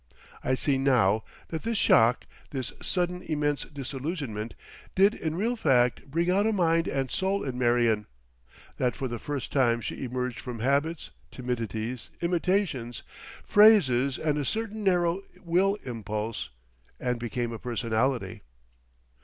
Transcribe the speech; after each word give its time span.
I 0.43 0.55
see 0.55 0.79
now 0.79 1.23
that 1.49 1.61
this 1.61 1.77
shock, 1.77 2.25
this 2.49 2.73
sudden 2.81 3.21
immense 3.21 3.65
disillusionment, 3.65 4.55
did 4.95 5.13
in 5.13 5.35
real 5.35 5.55
fact 5.55 6.09
bring 6.09 6.27
out 6.31 6.47
a 6.47 6.51
mind 6.51 6.87
and 6.87 7.11
soul 7.11 7.43
in 7.43 7.59
Marion; 7.59 8.07
that 8.77 8.95
for 8.95 9.07
the 9.07 9.19
first 9.19 9.51
time 9.51 9.79
she 9.79 10.03
emerged 10.03 10.39
from 10.39 10.57
habits, 10.57 11.11
timidities, 11.29 12.09
imitations, 12.19 13.03
phrases 13.43 14.17
and 14.17 14.39
a 14.39 14.43
certain 14.43 14.83
narrow 14.83 15.21
will 15.43 15.75
impulse, 15.83 16.49
and 16.99 17.19
became 17.19 17.51
a 17.51 17.59
personality. 17.59 18.41